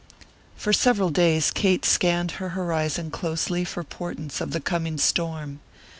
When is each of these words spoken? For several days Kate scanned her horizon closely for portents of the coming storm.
For 0.55 0.73
several 0.73 1.11
days 1.11 1.51
Kate 1.51 1.85
scanned 1.85 2.31
her 2.41 2.49
horizon 2.57 3.11
closely 3.11 3.63
for 3.63 3.83
portents 3.83 4.41
of 4.41 4.49
the 4.49 4.59
coming 4.59 4.97
storm. 4.97 5.59